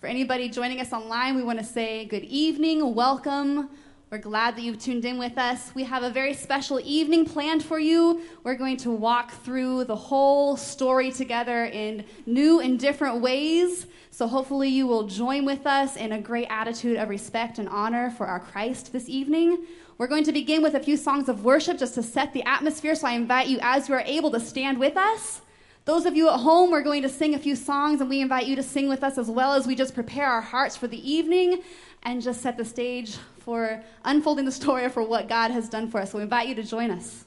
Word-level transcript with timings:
For 0.00 0.06
anybody 0.06 0.48
joining 0.48 0.80
us 0.80 0.94
online, 0.94 1.36
we 1.36 1.42
want 1.42 1.58
to 1.58 1.64
say 1.64 2.06
good 2.06 2.24
evening, 2.24 2.94
welcome. 2.94 3.68
We're 4.10 4.16
glad 4.16 4.56
that 4.56 4.62
you've 4.62 4.78
tuned 4.78 5.04
in 5.04 5.18
with 5.18 5.36
us. 5.36 5.74
We 5.74 5.84
have 5.84 6.02
a 6.02 6.08
very 6.08 6.32
special 6.32 6.80
evening 6.82 7.26
planned 7.26 7.62
for 7.62 7.78
you. 7.78 8.22
We're 8.42 8.54
going 8.54 8.78
to 8.78 8.92
walk 8.92 9.30
through 9.30 9.84
the 9.84 9.94
whole 9.94 10.56
story 10.56 11.12
together 11.12 11.66
in 11.66 12.06
new 12.24 12.60
and 12.60 12.80
different 12.80 13.20
ways. 13.20 13.88
So, 14.10 14.26
hopefully, 14.26 14.70
you 14.70 14.86
will 14.86 15.06
join 15.06 15.44
with 15.44 15.66
us 15.66 15.96
in 15.96 16.12
a 16.12 16.18
great 16.18 16.46
attitude 16.48 16.96
of 16.96 17.10
respect 17.10 17.58
and 17.58 17.68
honor 17.68 18.10
for 18.10 18.26
our 18.26 18.40
Christ 18.40 18.94
this 18.94 19.06
evening. 19.06 19.66
We're 19.98 20.06
going 20.06 20.24
to 20.24 20.32
begin 20.32 20.62
with 20.62 20.76
a 20.76 20.80
few 20.80 20.96
songs 20.96 21.28
of 21.28 21.44
worship 21.44 21.78
just 21.78 21.94
to 21.96 22.02
set 22.02 22.32
the 22.32 22.42
atmosphere. 22.44 22.94
So, 22.94 23.06
I 23.06 23.12
invite 23.12 23.48
you, 23.48 23.58
as 23.60 23.90
you 23.90 23.94
are 23.96 24.04
able, 24.06 24.30
to 24.30 24.40
stand 24.40 24.78
with 24.80 24.96
us. 24.96 25.42
Those 25.86 26.04
of 26.04 26.14
you 26.14 26.28
at 26.28 26.40
home, 26.40 26.70
we're 26.70 26.82
going 26.82 27.02
to 27.02 27.08
sing 27.08 27.34
a 27.34 27.38
few 27.38 27.56
songs, 27.56 28.00
and 28.00 28.10
we 28.10 28.20
invite 28.20 28.46
you 28.46 28.54
to 28.56 28.62
sing 28.62 28.88
with 28.88 29.02
us 29.02 29.16
as 29.16 29.28
well 29.28 29.54
as 29.54 29.66
we 29.66 29.74
just 29.74 29.94
prepare 29.94 30.26
our 30.26 30.42
hearts 30.42 30.76
for 30.76 30.86
the 30.86 31.10
evening 31.10 31.62
and 32.02 32.20
just 32.20 32.42
set 32.42 32.56
the 32.56 32.64
stage 32.64 33.16
for 33.38 33.82
unfolding 34.04 34.44
the 34.44 34.52
story 34.52 34.88
for 34.88 35.02
what 35.02 35.28
God 35.28 35.50
has 35.50 35.68
done 35.68 35.90
for 35.90 36.00
us. 36.00 36.12
So 36.12 36.18
we 36.18 36.24
invite 36.24 36.48
you 36.48 36.54
to 36.56 36.62
join 36.62 36.90
us. 36.90 37.24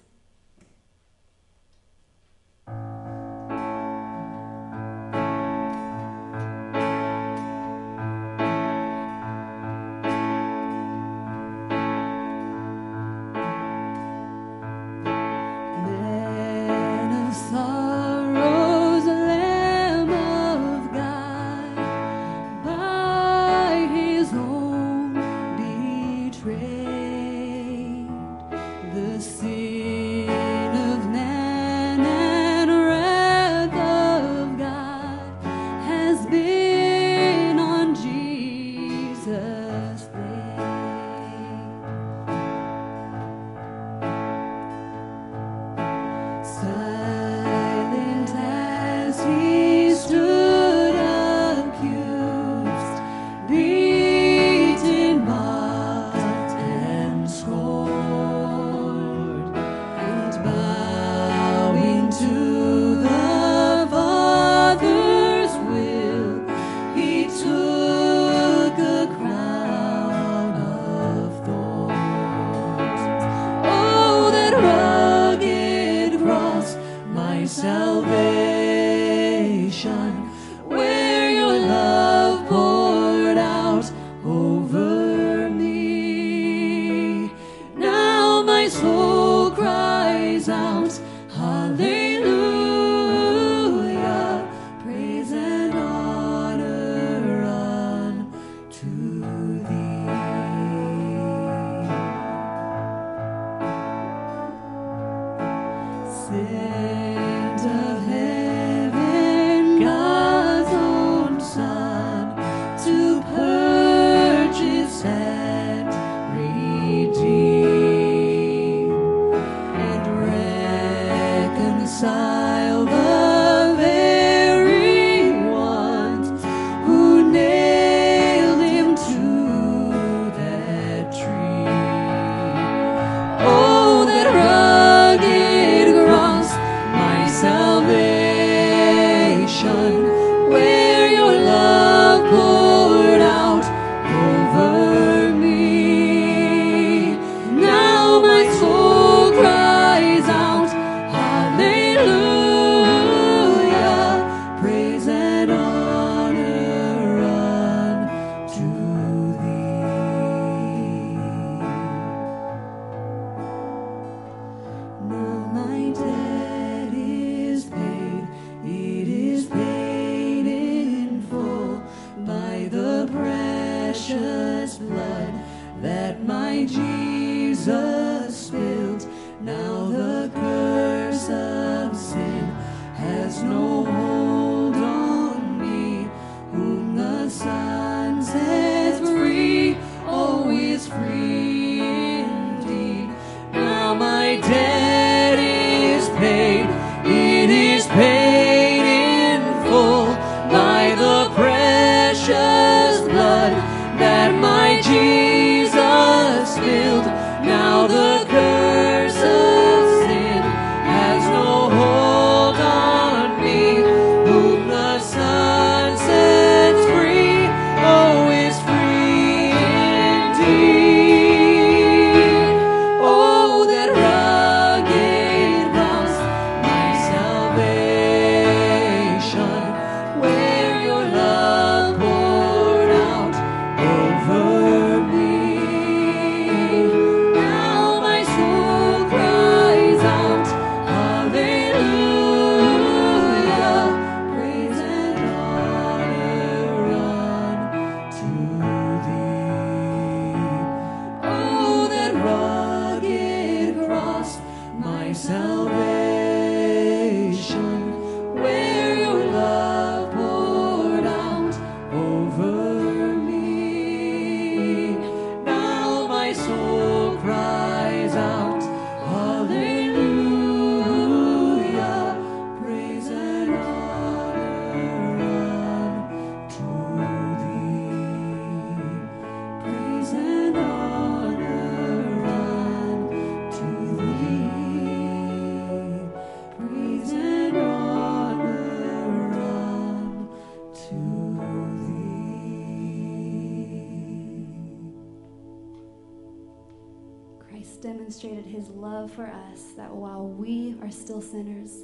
For 299.15 299.25
us 299.25 299.73
that 299.77 299.91
while 299.91 300.27
we 300.27 300.75
are 300.81 300.91
still 300.91 301.21
sinners, 301.21 301.83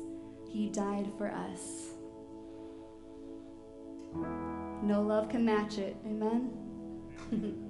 he 0.50 0.70
died 0.70 1.08
for 1.18 1.32
us. 1.32 1.90
No 4.82 5.02
love 5.02 5.30
can 5.30 5.46
match 5.46 5.78
it. 5.78 5.96
Amen? 6.06 6.52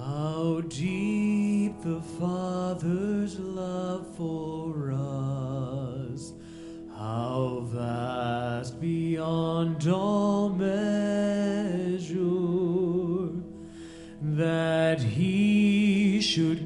How 0.00 0.62
deep 0.68 1.82
the 1.82 2.00
Father's 2.18 3.38
love 3.38 4.06
for 4.16 4.92
us, 4.92 6.32
how 6.96 7.66
vast 7.66 8.80
beyond 8.80 9.86
all 9.88 10.48
measure, 10.48 12.20
that 14.22 15.02
He 15.02 15.29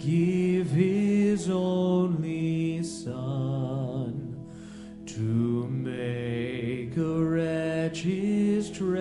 give 0.04 0.70
His 0.70 1.48
only 1.48 2.82
Son 2.82 4.36
to 5.06 5.66
make 5.68 6.96
a 6.96 7.24
wretch 7.24 8.00
His 8.00 8.70
treasure. 8.70 8.94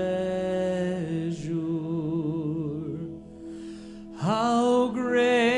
How 4.18 4.88
great 4.94 5.53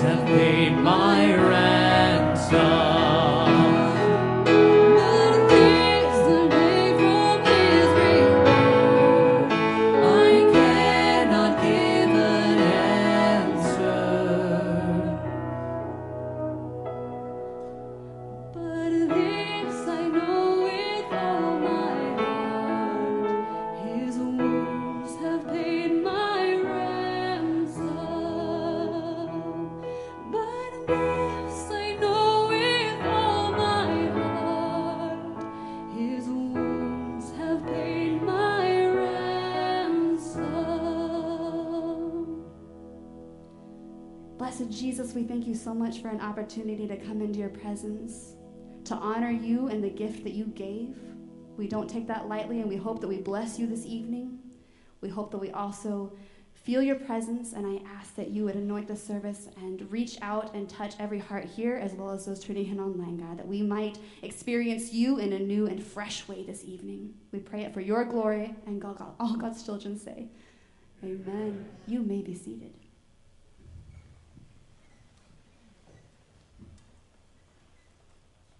have 0.00 0.26
paid 0.26 0.76
my 0.76 1.34
ransom. 1.34 2.99
For 46.00 46.08
an 46.08 46.20
opportunity 46.20 46.86
to 46.88 46.96
come 46.96 47.20
into 47.20 47.38
your 47.38 47.48
presence, 47.48 48.34
to 48.84 48.94
honor 48.94 49.30
you 49.30 49.68
and 49.68 49.82
the 49.82 49.90
gift 49.90 50.24
that 50.24 50.32
you 50.32 50.46
gave. 50.46 50.96
We 51.56 51.68
don't 51.68 51.88
take 51.88 52.06
that 52.06 52.28
lightly, 52.28 52.60
and 52.60 52.68
we 52.68 52.76
hope 52.76 53.00
that 53.00 53.08
we 53.08 53.18
bless 53.18 53.58
you 53.58 53.66
this 53.66 53.84
evening. 53.84 54.38
We 55.00 55.08
hope 55.08 55.30
that 55.30 55.38
we 55.38 55.50
also 55.50 56.12
feel 56.52 56.82
your 56.82 56.96
presence, 56.96 57.52
and 57.52 57.66
I 57.66 57.82
ask 57.90 58.14
that 58.16 58.30
you 58.30 58.44
would 58.44 58.54
anoint 58.54 58.88
the 58.88 58.96
service 58.96 59.48
and 59.56 59.90
reach 59.90 60.18
out 60.22 60.54
and 60.54 60.68
touch 60.68 60.94
every 60.98 61.18
heart 61.18 61.44
here 61.44 61.76
as 61.76 61.92
well 61.92 62.10
as 62.10 62.26
those 62.26 62.40
tuning 62.40 62.68
in 62.70 62.80
online, 62.80 63.16
God, 63.16 63.38
that 63.38 63.48
we 63.48 63.62
might 63.62 63.98
experience 64.22 64.92
you 64.92 65.18
in 65.18 65.32
a 65.32 65.38
new 65.38 65.66
and 65.66 65.82
fresh 65.82 66.28
way 66.28 66.42
this 66.44 66.64
evening. 66.64 67.14
We 67.32 67.38
pray 67.40 67.62
it 67.62 67.74
for 67.74 67.80
your 67.80 68.04
glory, 68.04 68.54
and 68.66 68.80
God, 68.80 69.02
all 69.18 69.36
God's 69.36 69.62
children 69.62 69.98
say, 69.98 70.28
Amen. 71.02 71.64
You 71.86 72.00
may 72.00 72.20
be 72.20 72.34
seated. 72.34 72.74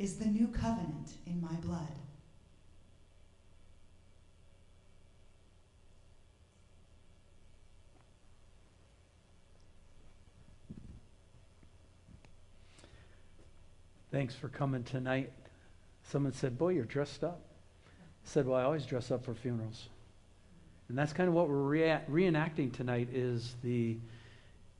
is 0.00 0.16
the 0.16 0.24
new 0.24 0.48
covenant 0.48 1.10
in 1.26 1.38
my 1.42 1.52
blood. 1.60 1.86
Thanks 14.10 14.34
for 14.34 14.48
coming 14.48 14.82
tonight. 14.84 15.30
Someone 16.02 16.32
said, 16.32 16.56
Boy, 16.56 16.70
you're 16.70 16.86
dressed 16.86 17.22
up. 17.22 17.42
I 17.86 17.90
said, 18.24 18.46
Well, 18.46 18.58
I 18.58 18.62
always 18.62 18.86
dress 18.86 19.10
up 19.10 19.22
for 19.22 19.34
funerals. 19.34 19.90
And 20.88 20.96
that's 20.96 21.12
kind 21.12 21.28
of 21.28 21.34
what 21.34 21.50
we're 21.50 21.56
rea- 21.56 22.00
reenacting 22.10 22.72
tonight 22.72 23.08
is 23.12 23.54
the 23.62 23.98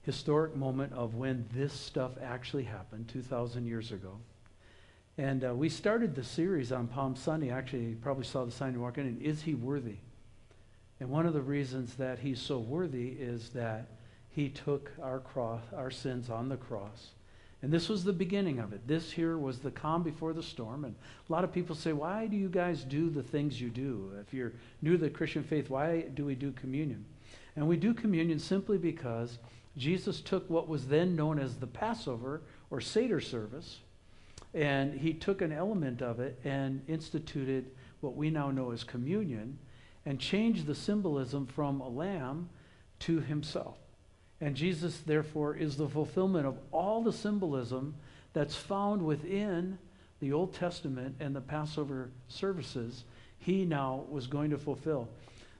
historic 0.00 0.56
moment 0.56 0.94
of 0.94 1.14
when 1.14 1.46
this 1.52 1.74
stuff 1.74 2.12
actually 2.22 2.64
happened 2.64 3.06
2,000 3.08 3.66
years 3.66 3.92
ago. 3.92 4.16
And 5.18 5.44
uh, 5.44 5.54
we 5.54 5.68
started 5.68 6.14
the 6.14 6.24
series 6.24 6.72
on 6.72 6.86
Palm 6.86 7.16
Sunday. 7.16 7.50
Actually, 7.50 7.84
you 7.84 7.96
probably 8.00 8.24
saw 8.24 8.44
the 8.44 8.50
sign 8.50 8.80
walking 8.80 9.06
in. 9.06 9.20
Is 9.20 9.42
he 9.42 9.54
worthy? 9.54 9.96
And 10.98 11.10
one 11.10 11.26
of 11.26 11.34
the 11.34 11.40
reasons 11.40 11.94
that 11.94 12.18
he's 12.18 12.40
so 12.40 12.58
worthy 12.58 13.08
is 13.08 13.50
that 13.50 13.88
he 14.30 14.48
took 14.48 14.90
our 15.02 15.18
cross, 15.18 15.62
our 15.74 15.90
sins 15.90 16.30
on 16.30 16.48
the 16.48 16.56
cross 16.56 17.10
and 17.62 17.70
this 17.70 17.88
was 17.88 18.04
the 18.04 18.12
beginning 18.12 18.58
of 18.58 18.72
it. 18.72 18.86
This 18.86 19.12
here 19.12 19.36
was 19.36 19.58
the 19.58 19.70
calm 19.70 20.02
before 20.02 20.32
the 20.32 20.42
storm. 20.42 20.84
And 20.84 20.94
a 21.28 21.32
lot 21.32 21.44
of 21.44 21.52
people 21.52 21.76
say, 21.76 21.92
why 21.92 22.26
do 22.26 22.36
you 22.36 22.48
guys 22.48 22.84
do 22.84 23.10
the 23.10 23.22
things 23.22 23.60
you 23.60 23.68
do? 23.68 24.12
If 24.20 24.32
you're 24.32 24.52
new 24.80 24.92
to 24.92 24.98
the 24.98 25.10
Christian 25.10 25.42
faith, 25.42 25.68
why 25.68 26.02
do 26.14 26.24
we 26.24 26.34
do 26.34 26.52
communion? 26.52 27.04
And 27.56 27.68
we 27.68 27.76
do 27.76 27.92
communion 27.92 28.38
simply 28.38 28.78
because 28.78 29.38
Jesus 29.76 30.22
took 30.22 30.48
what 30.48 30.68
was 30.68 30.86
then 30.86 31.14
known 31.14 31.38
as 31.38 31.56
the 31.56 31.66
Passover 31.66 32.40
or 32.70 32.80
Seder 32.80 33.20
service, 33.20 33.80
and 34.54 34.94
he 34.94 35.12
took 35.14 35.42
an 35.42 35.52
element 35.52 36.02
of 36.02 36.20
it 36.20 36.38
and 36.44 36.82
instituted 36.88 37.70
what 38.00 38.16
we 38.16 38.30
now 38.30 38.50
know 38.50 38.72
as 38.72 38.84
communion 38.84 39.58
and 40.06 40.18
changed 40.18 40.66
the 40.66 40.74
symbolism 40.74 41.46
from 41.46 41.80
a 41.80 41.88
lamb 41.88 42.48
to 43.00 43.20
himself. 43.20 43.78
And 44.40 44.56
Jesus, 44.56 45.00
therefore, 45.00 45.54
is 45.54 45.76
the 45.76 45.88
fulfillment 45.88 46.46
of 46.46 46.56
all 46.72 47.02
the 47.02 47.12
symbolism 47.12 47.94
that's 48.32 48.56
found 48.56 49.02
within 49.02 49.78
the 50.20 50.32
Old 50.32 50.54
Testament 50.54 51.16
and 51.20 51.36
the 51.36 51.40
Passover 51.40 52.10
services. 52.28 53.04
He 53.38 53.64
now 53.64 54.04
was 54.08 54.26
going 54.26 54.50
to 54.50 54.58
fulfill. 54.58 55.08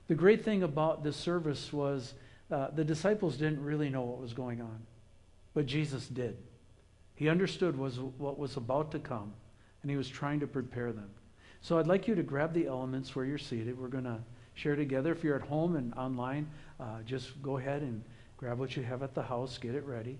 The 0.07 0.15
great 0.15 0.43
thing 0.43 0.63
about 0.63 1.03
this 1.03 1.15
service 1.15 1.71
was 1.71 2.13
uh, 2.51 2.69
the 2.71 2.83
disciples 2.83 3.37
didn't 3.37 3.63
really 3.63 3.89
know 3.89 4.01
what 4.01 4.19
was 4.19 4.33
going 4.33 4.61
on, 4.61 4.81
but 5.53 5.65
Jesus 5.65 6.07
did. 6.07 6.37
He 7.15 7.29
understood 7.29 7.77
was 7.77 7.99
what 7.99 8.39
was 8.39 8.57
about 8.57 8.91
to 8.91 8.99
come, 8.99 9.33
and 9.81 9.91
he 9.91 9.97
was 9.97 10.09
trying 10.09 10.39
to 10.39 10.47
prepare 10.47 10.91
them. 10.91 11.09
So 11.61 11.77
I'd 11.77 11.87
like 11.87 12.07
you 12.07 12.15
to 12.15 12.23
grab 12.23 12.53
the 12.53 12.67
elements 12.67 13.15
where 13.15 13.25
you're 13.25 13.37
seated. 13.37 13.79
We're 13.79 13.87
going 13.87 14.05
to 14.05 14.19
share 14.55 14.75
together. 14.75 15.11
If 15.11 15.23
you're 15.23 15.35
at 15.35 15.47
home 15.47 15.75
and 15.75 15.93
online, 15.93 16.49
uh, 16.79 17.01
just 17.05 17.39
go 17.43 17.57
ahead 17.57 17.81
and 17.83 18.03
Grab 18.41 18.57
what 18.57 18.75
you 18.75 18.81
have 18.81 19.03
at 19.03 19.13
the 19.13 19.21
house, 19.21 19.59
get 19.59 19.75
it 19.75 19.85
ready. 19.85 20.17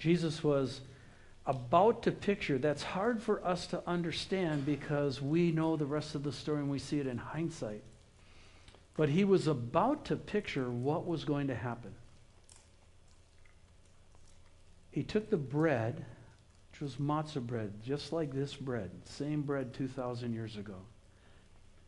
Jesus 0.00 0.42
was 0.42 0.80
about 1.48 2.04
to 2.04 2.12
picture. 2.12 2.58
That's 2.58 2.84
hard 2.84 3.20
for 3.20 3.44
us 3.44 3.66
to 3.68 3.82
understand 3.88 4.64
because 4.64 5.20
we 5.20 5.50
know 5.50 5.76
the 5.76 5.86
rest 5.86 6.14
of 6.14 6.22
the 6.22 6.30
story 6.30 6.58
and 6.60 6.70
we 6.70 6.78
see 6.78 7.00
it 7.00 7.08
in 7.08 7.18
hindsight. 7.18 7.82
But 8.96 9.08
he 9.08 9.24
was 9.24 9.48
about 9.48 10.04
to 10.06 10.16
picture 10.16 10.70
what 10.70 11.06
was 11.06 11.24
going 11.24 11.48
to 11.48 11.56
happen 11.56 11.94
he 14.98 15.04
took 15.04 15.30
the 15.30 15.36
bread, 15.36 16.04
which 16.72 16.80
was 16.80 16.96
matzah 16.96 17.40
bread, 17.40 17.72
just 17.84 18.12
like 18.12 18.32
this 18.32 18.54
bread, 18.54 18.90
same 19.04 19.42
bread 19.42 19.72
2,000 19.72 20.32
years 20.32 20.56
ago. 20.56 20.74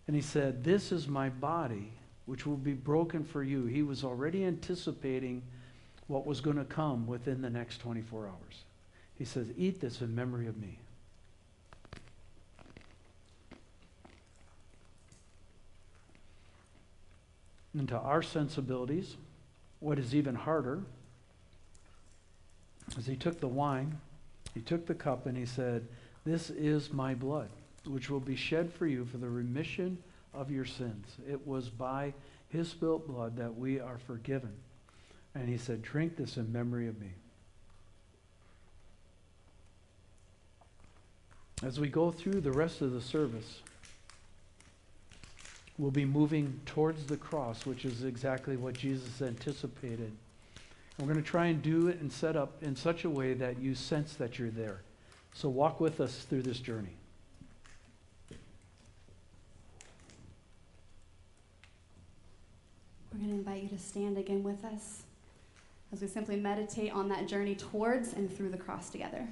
And 0.06 0.14
he 0.14 0.22
said, 0.22 0.62
This 0.62 0.92
is 0.92 1.08
my 1.08 1.28
body, 1.28 1.92
which 2.26 2.46
will 2.46 2.56
be 2.56 2.72
broken 2.72 3.24
for 3.24 3.42
you. 3.42 3.66
He 3.66 3.82
was 3.82 4.04
already 4.04 4.44
anticipating 4.44 5.42
what 6.06 6.24
was 6.24 6.40
going 6.40 6.56
to 6.56 6.64
come 6.64 7.06
within 7.08 7.42
the 7.42 7.50
next 7.50 7.78
24 7.78 8.26
hours. 8.28 8.64
He 9.20 9.26
says, 9.26 9.48
Eat 9.54 9.82
this 9.82 10.00
in 10.00 10.14
memory 10.14 10.46
of 10.46 10.56
me. 10.56 10.78
And 17.74 17.86
to 17.88 17.98
our 17.98 18.22
sensibilities, 18.22 19.18
what 19.80 19.98
is 19.98 20.14
even 20.14 20.34
harder 20.34 20.80
is 22.96 23.04
he 23.04 23.14
took 23.14 23.40
the 23.40 23.46
wine, 23.46 23.98
he 24.54 24.62
took 24.62 24.86
the 24.86 24.94
cup 24.94 25.26
and 25.26 25.36
he 25.36 25.44
said, 25.44 25.86
This 26.24 26.48
is 26.48 26.90
my 26.90 27.14
blood, 27.14 27.50
which 27.84 28.08
will 28.08 28.20
be 28.20 28.36
shed 28.36 28.72
for 28.72 28.86
you 28.86 29.04
for 29.04 29.18
the 29.18 29.28
remission 29.28 29.98
of 30.32 30.50
your 30.50 30.64
sins. 30.64 31.18
It 31.28 31.46
was 31.46 31.68
by 31.68 32.14
his 32.48 32.70
spilt 32.70 33.06
blood 33.06 33.36
that 33.36 33.54
we 33.54 33.80
are 33.80 33.98
forgiven. 34.06 34.54
And 35.34 35.46
he 35.46 35.58
said, 35.58 35.82
Drink 35.82 36.16
this 36.16 36.38
in 36.38 36.50
memory 36.50 36.88
of 36.88 36.98
me. 36.98 37.12
As 41.62 41.78
we 41.78 41.88
go 41.88 42.10
through 42.10 42.40
the 42.40 42.52
rest 42.52 42.80
of 42.80 42.92
the 42.92 43.00
service, 43.00 43.60
we'll 45.78 45.90
be 45.90 46.04
moving 46.04 46.60
towards 46.66 47.06
the 47.06 47.16
cross, 47.16 47.66
which 47.66 47.84
is 47.84 48.04
exactly 48.04 48.56
what 48.56 48.74
Jesus 48.74 49.20
anticipated 49.22 50.12
we're 51.00 51.14
going 51.14 51.24
to 51.24 51.30
try 51.30 51.46
and 51.46 51.62
do 51.62 51.88
it 51.88 52.00
and 52.00 52.12
set 52.12 52.36
up 52.36 52.62
in 52.62 52.76
such 52.76 53.04
a 53.04 53.10
way 53.10 53.32
that 53.34 53.58
you 53.58 53.74
sense 53.74 54.14
that 54.14 54.38
you're 54.38 54.50
there. 54.50 54.82
So 55.32 55.48
walk 55.48 55.80
with 55.80 56.00
us 56.00 56.26
through 56.28 56.42
this 56.42 56.58
journey. 56.58 56.94
We're 63.12 63.20
going 63.20 63.30
to 63.30 63.36
invite 63.36 63.62
you 63.62 63.68
to 63.70 63.78
stand 63.78 64.18
again 64.18 64.42
with 64.42 64.64
us 64.64 65.02
as 65.92 66.02
we 66.02 66.06
simply 66.06 66.36
meditate 66.36 66.92
on 66.92 67.08
that 67.08 67.26
journey 67.26 67.54
towards 67.54 68.12
and 68.12 68.34
through 68.34 68.50
the 68.50 68.58
cross 68.58 68.90
together. 68.90 69.26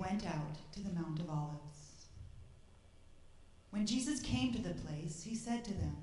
Went 0.00 0.26
out 0.26 0.56
to 0.72 0.80
the 0.80 0.92
Mount 0.92 1.20
of 1.20 1.28
Olives. 1.28 2.06
When 3.70 3.86
Jesus 3.86 4.20
came 4.20 4.52
to 4.52 4.62
the 4.62 4.74
place, 4.74 5.22
he 5.22 5.34
said 5.36 5.64
to 5.64 5.74
them, 5.74 5.96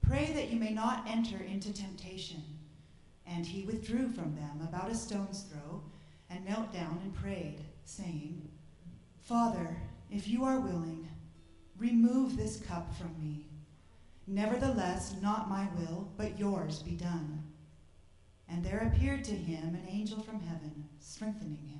Pray 0.00 0.32
that 0.32 0.50
you 0.50 0.58
may 0.58 0.70
not 0.70 1.06
enter 1.08 1.36
into 1.36 1.72
temptation. 1.72 2.42
And 3.26 3.44
he 3.44 3.62
withdrew 3.62 4.08
from 4.08 4.34
them 4.34 4.66
about 4.66 4.90
a 4.90 4.94
stone's 4.94 5.42
throw 5.42 5.82
and 6.30 6.44
knelt 6.44 6.72
down 6.72 7.00
and 7.02 7.14
prayed, 7.14 7.60
saying, 7.84 8.48
Father, 9.22 9.76
if 10.10 10.26
you 10.26 10.44
are 10.44 10.60
willing, 10.60 11.08
remove 11.78 12.36
this 12.36 12.60
cup 12.60 12.94
from 12.96 13.14
me. 13.20 13.46
Nevertheless, 14.26 15.14
not 15.20 15.48
my 15.48 15.68
will, 15.76 16.08
but 16.16 16.38
yours 16.38 16.82
be 16.82 16.92
done. 16.92 17.42
And 18.48 18.64
there 18.64 18.92
appeared 18.92 19.24
to 19.24 19.32
him 19.32 19.74
an 19.74 19.86
angel 19.88 20.22
from 20.22 20.40
heaven, 20.40 20.88
strengthening 20.98 21.68
him. 21.68 21.79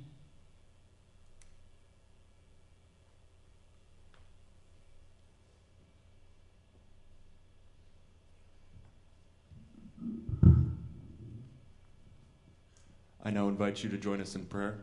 I 13.23 13.29
now 13.29 13.47
invite 13.47 13.83
you 13.83 13.89
to 13.91 13.97
join 13.97 14.19
us 14.19 14.35
in 14.35 14.45
prayer. 14.45 14.79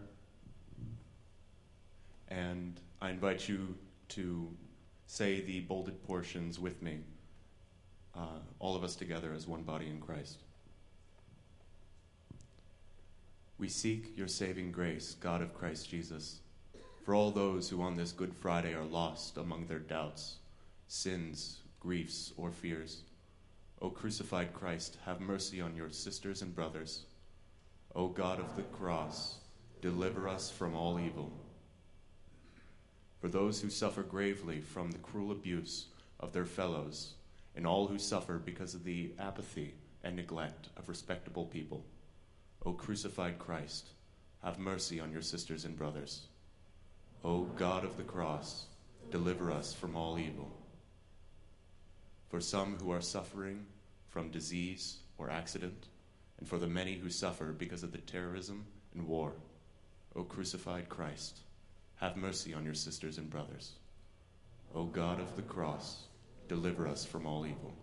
And 2.28 2.78
I 3.02 3.10
invite 3.10 3.48
you 3.48 3.74
to 4.10 4.48
say 5.06 5.40
the 5.40 5.60
bolded 5.60 6.04
portions 6.04 6.60
with 6.60 6.80
me, 6.80 7.00
uh, 8.16 8.38
all 8.60 8.76
of 8.76 8.84
us 8.84 8.94
together 8.94 9.32
as 9.34 9.48
one 9.48 9.62
body 9.62 9.88
in 9.88 10.00
Christ. 10.00 10.38
We 13.58 13.68
seek 13.68 14.16
your 14.16 14.28
saving 14.28 14.70
grace, 14.70 15.16
God 15.18 15.42
of 15.42 15.52
Christ 15.52 15.90
Jesus, 15.90 16.38
for 17.04 17.16
all 17.16 17.32
those 17.32 17.68
who 17.68 17.82
on 17.82 17.96
this 17.96 18.12
Good 18.12 18.34
Friday 18.34 18.72
are 18.72 18.84
lost 18.84 19.36
among 19.36 19.66
their 19.66 19.80
doubts, 19.80 20.36
sins, 20.86 21.58
griefs, 21.80 22.32
or 22.36 22.52
fears. 22.52 23.02
O 23.82 23.90
crucified 23.90 24.54
Christ, 24.54 24.98
have 25.04 25.20
mercy 25.20 25.60
on 25.60 25.74
your 25.74 25.90
sisters 25.90 26.42
and 26.42 26.54
brothers 26.54 27.06
O 27.98 28.06
God 28.06 28.38
of 28.38 28.54
the 28.54 28.62
cross, 28.62 29.38
deliver 29.80 30.28
us 30.28 30.52
from 30.52 30.76
all 30.76 31.00
evil. 31.00 31.32
For 33.20 33.26
those 33.26 33.60
who 33.60 33.70
suffer 33.70 34.04
gravely 34.04 34.60
from 34.60 34.92
the 34.92 34.98
cruel 34.98 35.32
abuse 35.32 35.86
of 36.20 36.32
their 36.32 36.44
fellows, 36.44 37.14
and 37.56 37.66
all 37.66 37.88
who 37.88 37.98
suffer 37.98 38.38
because 38.38 38.72
of 38.72 38.84
the 38.84 39.10
apathy 39.18 39.74
and 40.04 40.14
neglect 40.14 40.68
of 40.76 40.88
respectable 40.88 41.46
people, 41.46 41.84
O 42.64 42.72
crucified 42.72 43.40
Christ, 43.40 43.88
have 44.44 44.60
mercy 44.60 45.00
on 45.00 45.10
your 45.10 45.20
sisters 45.20 45.64
and 45.64 45.76
brothers. 45.76 46.28
O 47.24 47.46
God 47.56 47.84
of 47.84 47.96
the 47.96 48.04
cross, 48.04 48.66
deliver 49.10 49.50
us 49.50 49.74
from 49.74 49.96
all 49.96 50.20
evil. 50.20 50.52
For 52.30 52.40
some 52.40 52.76
who 52.80 52.92
are 52.92 53.00
suffering 53.00 53.66
from 54.08 54.30
disease 54.30 54.98
or 55.18 55.30
accident, 55.30 55.88
and 56.38 56.48
for 56.48 56.58
the 56.58 56.66
many 56.66 56.94
who 56.94 57.10
suffer 57.10 57.52
because 57.52 57.82
of 57.82 57.92
the 57.92 57.98
terrorism 57.98 58.64
and 58.94 59.06
war. 59.06 59.32
O 60.14 60.22
crucified 60.22 60.88
Christ, 60.88 61.40
have 61.96 62.16
mercy 62.16 62.54
on 62.54 62.64
your 62.64 62.74
sisters 62.74 63.18
and 63.18 63.28
brothers. 63.28 63.72
O 64.74 64.84
God 64.84 65.20
of 65.20 65.34
the 65.36 65.42
cross, 65.42 66.04
deliver 66.48 66.86
us 66.86 67.04
from 67.04 67.26
all 67.26 67.46
evil. 67.46 67.74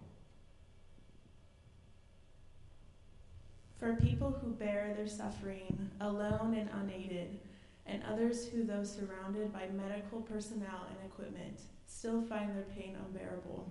For 3.80 3.96
people 3.96 4.32
who 4.32 4.52
bear 4.52 4.94
their 4.96 5.08
suffering 5.08 5.89
alone 6.00 6.56
and 6.56 6.70
unaided, 6.82 7.39
and 7.86 8.02
others 8.04 8.48
who, 8.48 8.63
though 8.63 8.84
surrounded 8.84 9.54
by 9.54 9.68
medical 9.68 10.22
personnel 10.22 10.88
and 10.89 10.98
equipment, 11.06 11.60
still 11.86 12.22
find 12.22 12.56
their 12.56 12.65
pain 12.76 12.98
unbearable. 13.06 13.70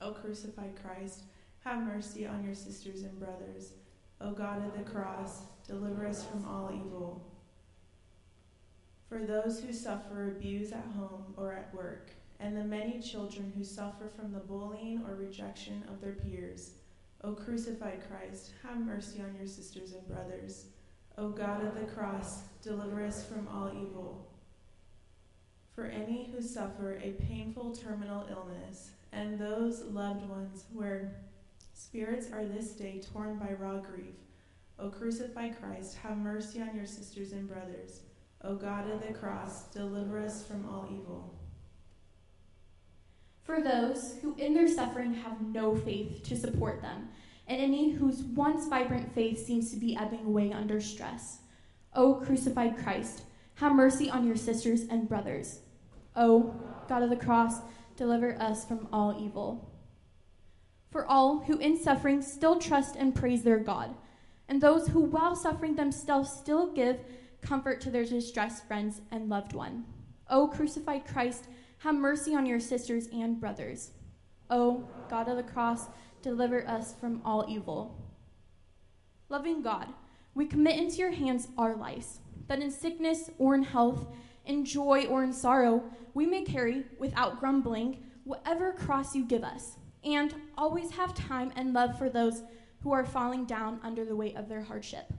O 0.00 0.12
crucified 0.12 0.74
Christ, 0.82 1.24
have 1.64 1.82
mercy 1.82 2.26
on 2.26 2.44
your 2.44 2.54
sisters 2.54 3.02
and 3.02 3.18
brothers. 3.18 3.72
O 4.20 4.32
God 4.32 4.66
of 4.66 4.76
the 4.76 4.90
cross, 4.90 5.42
deliver 5.66 6.06
us 6.06 6.24
from 6.24 6.44
all 6.44 6.70
evil. 6.72 7.24
For 9.08 9.20
those 9.20 9.60
who 9.60 9.72
suffer 9.72 10.28
abuse 10.28 10.72
at 10.72 10.84
home 10.96 11.34
or 11.36 11.52
at 11.52 11.74
work, 11.74 12.10
and 12.40 12.56
the 12.56 12.64
many 12.64 13.00
children 13.00 13.52
who 13.56 13.64
suffer 13.64 14.08
from 14.08 14.32
the 14.32 14.40
bullying 14.40 15.02
or 15.06 15.14
rejection 15.14 15.84
of 15.88 16.00
their 16.00 16.12
peers, 16.12 16.72
O 17.24 17.32
crucified 17.32 18.00
Christ, 18.08 18.50
have 18.62 18.78
mercy 18.78 19.20
on 19.20 19.34
your 19.36 19.46
sisters 19.46 19.92
and 19.92 20.06
brothers. 20.06 20.66
O 21.16 21.30
God 21.30 21.64
of 21.64 21.74
the 21.74 21.92
cross, 21.92 22.42
deliver 22.62 23.04
us 23.04 23.24
from 23.24 23.48
all 23.48 23.70
evil. 23.70 24.28
For 25.74 25.86
any 25.86 26.30
who 26.32 26.42
suffer 26.42 27.00
a 27.02 27.12
painful 27.12 27.74
terminal 27.74 28.26
illness, 28.30 28.90
and 29.12 29.38
those 29.38 29.82
loved 29.84 30.28
ones 30.28 30.64
where 30.72 31.16
spirits 31.78 32.32
are 32.32 32.44
this 32.44 32.72
day 32.72 33.00
torn 33.12 33.38
by 33.38 33.52
raw 33.52 33.78
grief, 33.78 34.16
O 34.80 34.90
crucified 34.90 35.56
Christ, 35.60 35.96
have 35.98 36.18
mercy 36.18 36.60
on 36.60 36.74
your 36.74 36.86
sisters 36.86 37.32
and 37.32 37.48
brothers. 37.48 38.00
O 38.42 38.56
God 38.56 38.90
of 38.90 39.06
the 39.06 39.12
cross, 39.12 39.68
deliver 39.68 40.18
us 40.18 40.44
from 40.44 40.68
all 40.68 40.88
evil. 40.92 41.34
For 43.42 43.60
those 43.60 44.16
who 44.20 44.34
in 44.36 44.54
their 44.54 44.68
suffering 44.68 45.14
have 45.14 45.40
no 45.40 45.76
faith 45.76 46.22
to 46.24 46.36
support 46.36 46.82
them, 46.82 47.08
and 47.46 47.60
any 47.60 47.92
whose 47.92 48.22
once 48.22 48.66
vibrant 48.68 49.14
faith 49.14 49.44
seems 49.44 49.70
to 49.70 49.76
be 49.78 49.96
ebbing 49.96 50.26
away 50.26 50.52
under 50.52 50.80
stress. 50.80 51.38
O 51.94 52.14
crucified 52.14 52.76
Christ, 52.76 53.22
have 53.54 53.74
mercy 53.74 54.10
on 54.10 54.26
your 54.26 54.36
sisters 54.36 54.82
and 54.82 55.08
brothers. 55.08 55.60
O 56.14 56.54
God 56.88 57.02
of 57.02 57.10
the 57.10 57.16
cross, 57.16 57.60
deliver 57.96 58.40
us 58.40 58.64
from 58.64 58.88
all 58.92 59.16
evil. 59.20 59.67
For 60.90 61.06
all 61.06 61.40
who 61.40 61.58
in 61.58 61.76
suffering 61.76 62.22
still 62.22 62.58
trust 62.58 62.96
and 62.96 63.14
praise 63.14 63.42
their 63.42 63.58
God, 63.58 63.94
and 64.48 64.60
those 64.60 64.88
who 64.88 65.00
while 65.00 65.36
suffering 65.36 65.76
themselves 65.76 66.30
still 66.30 66.72
give 66.72 67.00
comfort 67.42 67.80
to 67.82 67.90
their 67.90 68.04
distressed 68.04 68.66
friends 68.66 69.00
and 69.10 69.28
loved 69.28 69.52
one. 69.52 69.84
O 70.30 70.48
crucified 70.48 71.06
Christ, 71.06 71.46
have 71.78 71.94
mercy 71.94 72.34
on 72.34 72.46
your 72.46 72.60
sisters 72.60 73.08
and 73.12 73.38
brothers. 73.38 73.92
O 74.50 74.88
God 75.08 75.28
of 75.28 75.36
the 75.36 75.42
cross, 75.42 75.86
deliver 76.22 76.66
us 76.66 76.94
from 77.00 77.22
all 77.24 77.44
evil. 77.48 77.96
Loving 79.28 79.62
God, 79.62 79.88
we 80.34 80.46
commit 80.46 80.78
into 80.78 80.96
your 80.96 81.12
hands 81.12 81.48
our 81.56 81.76
lives, 81.76 82.20
that 82.46 82.60
in 82.60 82.70
sickness 82.70 83.30
or 83.38 83.54
in 83.54 83.62
health, 83.62 84.06
in 84.46 84.64
joy 84.64 85.04
or 85.06 85.22
in 85.22 85.32
sorrow, 85.32 85.84
we 86.14 86.26
may 86.26 86.42
carry, 86.42 86.84
without 86.98 87.38
grumbling, 87.38 88.02
whatever 88.24 88.72
cross 88.72 89.14
you 89.14 89.24
give 89.24 89.44
us, 89.44 89.77
and 90.14 90.34
always 90.56 90.90
have 90.92 91.14
time 91.14 91.52
and 91.56 91.72
love 91.72 91.98
for 91.98 92.08
those 92.08 92.42
who 92.82 92.92
are 92.92 93.04
falling 93.04 93.44
down 93.44 93.80
under 93.82 94.04
the 94.04 94.16
weight 94.16 94.36
of 94.36 94.48
their 94.48 94.62
hardship. 94.62 95.12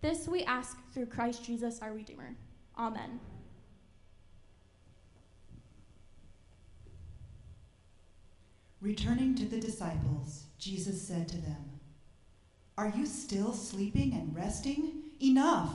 This 0.00 0.28
we 0.28 0.44
ask 0.44 0.78
through 0.92 1.06
Christ 1.06 1.44
Jesus 1.44 1.80
our 1.82 1.92
Redeemer. 1.92 2.34
Amen. 2.78 3.20
Returning 8.80 9.34
to 9.34 9.44
the 9.44 9.60
disciples, 9.60 10.44
Jesus 10.58 11.00
said 11.00 11.28
to 11.28 11.36
them, 11.36 11.80
Are 12.78 12.92
you 12.96 13.04
still 13.04 13.52
sleeping 13.52 14.14
and 14.14 14.34
resting? 14.34 15.02
Enough! 15.22 15.74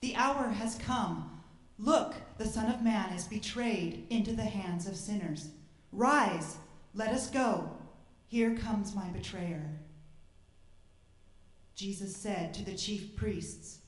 The 0.00 0.16
hour 0.16 0.48
has 0.48 0.76
come. 0.76 1.42
Look, 1.78 2.14
the 2.38 2.46
Son 2.46 2.72
of 2.72 2.82
Man 2.82 3.12
is 3.12 3.24
betrayed 3.24 4.06
into 4.08 4.32
the 4.32 4.44
hands 4.44 4.86
of 4.88 4.96
sinners. 4.96 5.50
Rise, 5.92 6.56
let 6.94 7.10
us 7.10 7.28
go. 7.28 7.70
Here 8.28 8.54
comes 8.54 8.94
my 8.94 9.08
betrayer. 9.08 9.70
Jesus 11.74 12.14
said 12.14 12.52
to 12.54 12.64
the 12.64 12.76
chief 12.76 13.16
priests, 13.16 13.78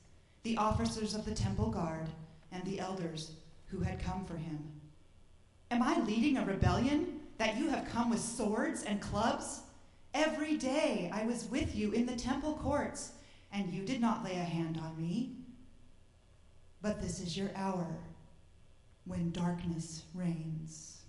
the 0.41 0.57
officers 0.57 1.13
of 1.13 1.25
the 1.25 1.35
temple 1.35 1.69
guard, 1.69 2.07
and 2.51 2.63
the 2.65 2.79
elders 2.79 3.33
who 3.67 3.81
had 3.81 4.03
come 4.03 4.25
for 4.25 4.35
him, 4.35 4.59
Am 5.69 5.83
I 5.83 5.99
leading 6.01 6.37
a 6.37 6.43
rebellion 6.45 7.19
that 7.37 7.55
you 7.55 7.69
have 7.69 7.87
come 7.89 8.09
with 8.09 8.19
swords 8.19 8.81
and 8.83 8.99
clubs? 8.99 9.61
Every 10.15 10.57
day 10.57 11.11
I 11.13 11.23
was 11.25 11.45
with 11.45 11.75
you 11.75 11.91
in 11.91 12.07
the 12.07 12.15
temple 12.15 12.59
courts, 12.63 13.11
and 13.53 13.71
you 13.71 13.83
did 13.83 14.01
not 14.01 14.23
lay 14.23 14.37
a 14.37 14.43
hand 14.43 14.79
on 14.83 14.99
me. 14.99 15.35
But 16.81 16.99
this 16.99 17.19
is 17.19 17.37
your 17.37 17.51
hour 17.55 17.87
when 19.05 19.31
darkness 19.31 20.03
reigns. 20.15 21.00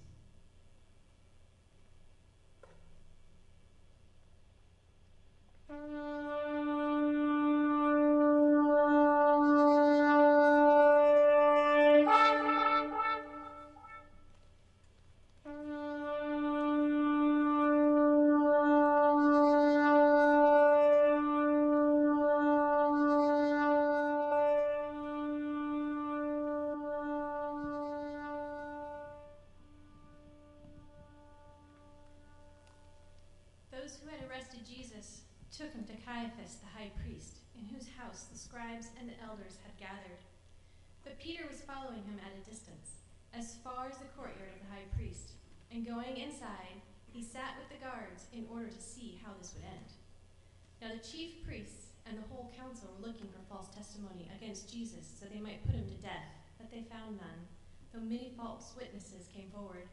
Chief 51.03 51.45
priests 51.45 51.87
and 52.07 52.17
the 52.17 52.29
whole 52.31 52.53
council 52.57 52.91
were 52.95 53.07
looking 53.07 53.29
for 53.29 53.43
false 53.49 53.69
testimony 53.75 54.31
against 54.35 54.73
Jesus, 54.73 55.07
so 55.19 55.27
they 55.27 55.41
might 55.41 55.65
put 55.65 55.75
him 55.75 55.87
to 55.87 55.95
death, 56.03 56.31
but 56.59 56.71
they 56.71 56.85
found 56.91 57.19
none, 57.19 57.47
though 57.93 58.01
many 58.01 58.33
false 58.37 58.73
witnesses 58.77 59.29
came 59.35 59.51
forward. 59.51 59.89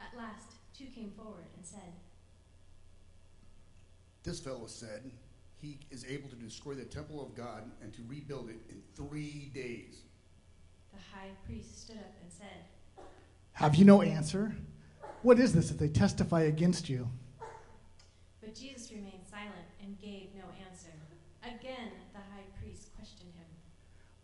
At 0.00 0.16
last, 0.16 0.52
two 0.76 0.86
came 0.86 1.12
forward 1.16 1.44
and 1.56 1.64
said, 1.64 1.92
This 4.22 4.40
fellow 4.40 4.66
said 4.66 5.10
he 5.56 5.78
is 5.90 6.04
able 6.08 6.28
to 6.28 6.36
destroy 6.36 6.74
the 6.74 6.84
temple 6.84 7.22
of 7.22 7.34
God 7.34 7.70
and 7.82 7.92
to 7.94 8.02
rebuild 8.06 8.50
it 8.50 8.60
in 8.68 8.82
three 8.94 9.50
days. 9.54 10.02
The 10.92 11.00
high 11.12 11.30
priest 11.46 11.82
stood 11.84 11.96
up 11.96 12.14
and 12.22 12.32
said, 12.32 13.04
Have 13.52 13.74
you 13.74 13.84
no 13.84 14.02
answer? 14.02 14.54
What 15.22 15.38
is 15.38 15.52
this 15.52 15.68
that 15.68 15.78
they 15.78 15.88
testify 15.88 16.42
against 16.42 16.88
you? 16.88 17.08
But 18.48 18.54
Jesus 18.54 18.90
remained 18.90 19.26
silent 19.30 19.52
and 19.82 20.00
gave 20.00 20.30
no 20.34 20.44
answer. 20.66 20.88
Again, 21.42 21.90
the 22.14 22.18
high 22.18 22.46
priest 22.58 22.88
questioned 22.96 23.30
him. 23.34 23.44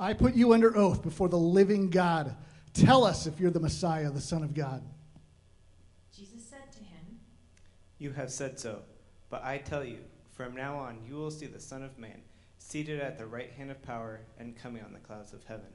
I 0.00 0.14
put 0.14 0.34
you 0.34 0.54
under 0.54 0.74
oath 0.74 1.02
before 1.02 1.28
the 1.28 1.36
living 1.36 1.90
God. 1.90 2.34
Tell 2.72 3.04
us 3.04 3.26
if 3.26 3.38
you're 3.38 3.50
the 3.50 3.60
Messiah, 3.60 4.10
the 4.10 4.22
Son 4.22 4.42
of 4.42 4.54
God. 4.54 4.82
Jesus 6.16 6.42
said 6.42 6.72
to 6.72 6.78
him, 6.78 7.20
You 7.98 8.12
have 8.12 8.30
said 8.30 8.58
so. 8.58 8.80
But 9.28 9.44
I 9.44 9.58
tell 9.58 9.84
you, 9.84 9.98
from 10.32 10.56
now 10.56 10.78
on 10.78 11.00
you 11.06 11.16
will 11.16 11.30
see 11.30 11.44
the 11.44 11.60
Son 11.60 11.82
of 11.82 11.98
Man 11.98 12.22
seated 12.56 13.00
at 13.00 13.18
the 13.18 13.26
right 13.26 13.52
hand 13.52 13.70
of 13.70 13.82
power 13.82 14.20
and 14.38 14.56
coming 14.56 14.82
on 14.82 14.94
the 14.94 15.00
clouds 15.00 15.34
of 15.34 15.44
heaven. 15.44 15.68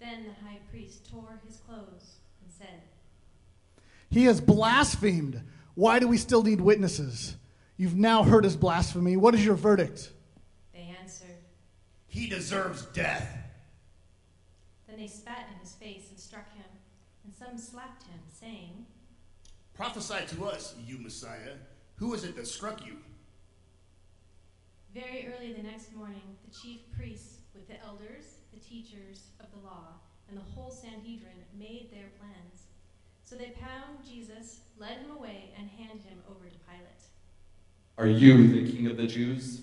Then 0.00 0.24
the 0.24 0.46
high 0.48 0.60
priest 0.70 1.10
tore 1.10 1.38
his 1.46 1.58
clothes 1.58 2.20
and 2.42 2.50
said, 2.50 2.84
He 4.08 4.24
has 4.24 4.40
blasphemed. 4.40 5.42
Why 5.78 6.00
do 6.00 6.08
we 6.08 6.18
still 6.18 6.42
need 6.42 6.60
witnesses? 6.60 7.36
You've 7.76 7.94
now 7.94 8.24
heard 8.24 8.42
his 8.42 8.56
blasphemy. 8.56 9.16
What 9.16 9.36
is 9.36 9.44
your 9.44 9.54
verdict? 9.54 10.10
They 10.74 10.92
answered. 11.00 11.36
He 12.08 12.26
deserves 12.26 12.86
death. 12.86 13.28
Then 14.88 14.98
they 14.98 15.06
spat 15.06 15.46
in 15.52 15.60
his 15.60 15.76
face 15.76 16.06
and 16.10 16.18
struck 16.18 16.52
him, 16.52 16.64
and 17.22 17.32
some 17.32 17.56
slapped 17.56 18.02
him, 18.02 18.18
saying, 18.28 18.86
Prophesy 19.72 20.26
to 20.34 20.46
us, 20.46 20.74
you 20.84 20.98
Messiah. 20.98 21.54
Who 21.94 22.12
is 22.12 22.24
it 22.24 22.34
that 22.34 22.48
struck 22.48 22.84
you? 22.84 22.96
Very 24.92 25.32
early 25.32 25.52
the 25.52 25.62
next 25.62 25.94
morning, 25.94 26.36
the 26.44 26.58
chief 26.58 26.80
priests, 26.96 27.36
with 27.54 27.68
the 27.68 27.80
elders, 27.86 28.40
the 28.52 28.58
teachers 28.58 29.28
of 29.38 29.46
the 29.52 29.64
law, 29.64 30.00
and 30.28 30.36
the 30.36 30.42
whole 30.56 30.72
Sanhedrin, 30.72 31.44
made 31.56 31.90
their 31.92 32.08
plans. 32.18 32.64
So 33.28 33.36
they 33.36 33.52
bound 33.60 33.98
Jesus, 34.08 34.60
led 34.78 34.96
him 35.00 35.10
away, 35.10 35.50
and 35.58 35.68
handed 35.68 36.02
him 36.02 36.16
over 36.30 36.46
to 36.46 36.58
Pilate. 36.66 37.02
Are 37.98 38.06
you 38.06 38.48
the 38.48 38.72
king 38.72 38.86
of 38.86 38.96
the 38.96 39.06
Jews? 39.06 39.60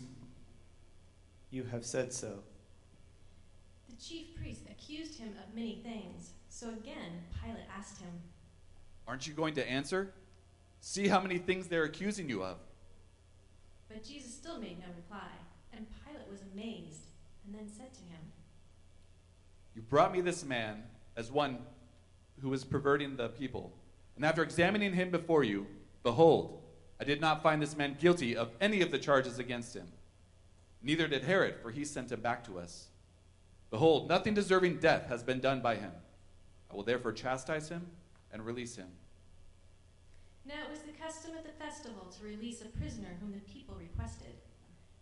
You 1.50 1.64
have 1.64 1.84
said 1.84 2.14
so. 2.14 2.44
The 3.90 3.96
chief 3.96 4.36
priests 4.36 4.66
accused 4.70 5.18
him 5.18 5.30
of 5.30 5.56
many 5.56 5.82
things. 5.84 6.30
So 6.50 6.70
again, 6.70 7.24
Pilate 7.44 7.66
asked 7.76 8.00
him, 8.00 8.12
Aren't 9.08 9.26
you 9.26 9.34
going 9.34 9.56
to 9.56 9.68
answer? 9.68 10.14
See 10.82 11.08
how 11.08 11.20
many 11.20 11.40
things 11.40 11.68
they're 11.68 11.86
accusing 11.86 12.30
you 12.30 12.44
of. 12.44 12.58
But 13.90 14.04
Jesus 14.04 14.32
still 14.32 14.60
made 14.60 14.78
no 14.80 14.94
reply, 14.96 15.32
and 15.74 15.88
Pilate 16.06 16.30
was 16.30 16.42
amazed, 16.54 17.08
and 17.44 17.56
then 17.56 17.68
said 17.68 17.92
to 17.96 18.02
him, 18.02 18.22
You 19.74 19.82
brought 19.82 20.14
me 20.14 20.22
this 20.22 20.46
man 20.46 20.84
as 21.18 21.32
one 21.32 21.58
who 22.42 22.50
was 22.50 22.64
perverting 22.64 23.16
the 23.16 23.30
people. 23.30 23.74
And 24.16 24.26
after 24.26 24.44
examining 24.44 24.94
him 24.94 25.10
before 25.10 25.44
you, 25.44 25.68
behold, 26.04 26.62
I 27.00 27.04
did 27.04 27.20
not 27.20 27.44
find 27.44 27.62
this 27.62 27.76
man 27.76 27.98
guilty 28.00 28.36
of 28.36 28.52
any 28.62 28.82
of 28.82 28.92
the 28.92 29.00
charges 29.00 29.40
against 29.40 29.76
him. 29.76 29.88
Neither 30.82 31.08
did 31.08 31.24
Herod, 31.24 31.56
for 31.62 31.72
he 31.72 31.84
sent 31.84 32.12
him 32.12 32.22
back 32.22 32.44
to 32.46 32.60
us. 32.60 32.88
Behold, 33.72 34.08
nothing 34.08 34.34
deserving 34.34 34.78
death 34.78 35.08
has 35.08 35.24
been 35.24 35.40
done 35.40 35.62
by 35.62 35.76
him. 35.76 35.92
I 36.72 36.76
will 36.76 36.84
therefore 36.84 37.12
chastise 37.12 37.70
him 37.70 37.88
and 38.32 38.46
release 38.46 38.76
him. 38.76 38.88
Now 40.46 40.62
it 40.64 40.72
was 40.72 40.82
the 40.82 40.92
custom 40.92 41.32
at 41.36 41.44
the 41.44 41.64
festival 41.64 42.08
to 42.18 42.24
release 42.24 42.62
a 42.62 42.78
prisoner 42.78 43.18
whom 43.20 43.34
the 43.34 43.52
people 43.52 43.76
requested. 43.76 44.36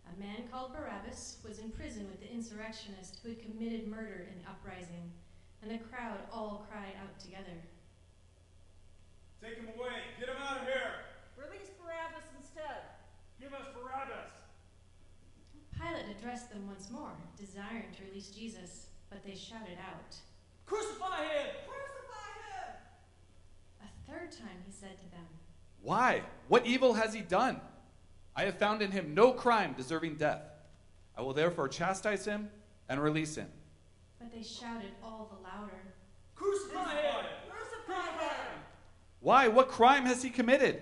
A 0.08 0.20
man 0.20 0.48
called 0.50 0.72
Barabbas 0.72 1.38
was 1.46 1.58
in 1.58 1.70
prison 1.70 2.06
with 2.08 2.20
the 2.20 2.32
insurrectionist 2.32 3.20
who 3.22 3.30
had 3.30 3.42
committed 3.42 3.86
murder 3.86 4.26
in 4.30 4.42
the 4.42 4.48
uprising, 4.48 5.12
and 5.64 5.80
the 5.80 5.84
crowd 5.84 6.18
all 6.30 6.66
cried 6.70 6.92
out 7.00 7.18
together. 7.18 7.56
Take 9.42 9.56
him 9.56 9.68
away! 9.76 10.12
Get 10.20 10.28
him 10.28 10.36
out 10.42 10.60
of 10.60 10.64
here! 10.64 11.08
Release 11.36 11.70
Barabbas 11.80 12.28
instead. 12.38 12.84
Give 13.40 13.52
us 13.54 13.66
Barabbas! 13.72 14.30
Pilate 15.72 16.16
addressed 16.16 16.50
them 16.50 16.66
once 16.66 16.90
more, 16.90 17.12
desiring 17.38 17.88
to 17.96 18.04
release 18.04 18.28
Jesus, 18.28 18.88
but 19.08 19.24
they 19.24 19.34
shouted 19.34 19.78
out. 19.80 20.14
Crucify 20.66 21.24
him! 21.24 21.48
Crucify 21.64 22.30
him! 22.52 22.70
A 23.82 24.10
third 24.10 24.32
time 24.32 24.60
he 24.66 24.72
said 24.72 24.98
to 24.98 25.10
them, 25.10 25.26
Why? 25.82 26.22
What 26.48 26.66
evil 26.66 26.94
has 26.94 27.14
he 27.14 27.22
done? 27.22 27.60
I 28.36 28.44
have 28.44 28.58
found 28.58 28.82
in 28.82 28.90
him 28.90 29.14
no 29.14 29.32
crime 29.32 29.74
deserving 29.76 30.16
death. 30.16 30.42
I 31.16 31.22
will 31.22 31.32
therefore 31.32 31.68
chastise 31.68 32.26
him 32.26 32.50
and 32.88 33.02
release 33.02 33.36
him. 33.36 33.48
But 34.24 34.32
they 34.32 34.42
shouted 34.42 34.92
all 35.02 35.30
the 35.30 35.42
louder, 35.46 35.82
Crucify 36.34 36.94
him! 36.94 37.26
Crucify 37.46 38.24
him! 38.24 38.58
Why? 39.20 39.48
What 39.48 39.68
crime 39.68 40.06
has 40.06 40.22
he 40.22 40.30
committed? 40.30 40.80